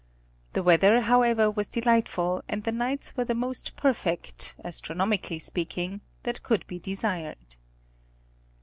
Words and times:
The 0.53 0.63
weather 0.63 1.01
however 1.01 1.51
was 1.51 1.67
delight 1.67 2.09
ful, 2.09 2.41
and 2.49 2.63
the 2.63 2.71
nights 2.71 3.15
were 3.15 3.23
the 3.23 3.35
most 3.35 3.75
perfect, 3.75 4.55
astronomically 4.63 5.37
speak 5.37 5.77
ing, 5.77 6.01
that 6.23 6.41
could 6.41 6.65
be 6.65 6.79
desired. 6.79 7.57